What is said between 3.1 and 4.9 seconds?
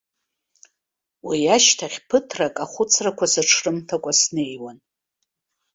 сыҽрымҭакәа снеиуан.